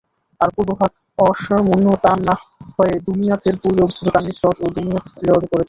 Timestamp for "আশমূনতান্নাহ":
1.23-2.39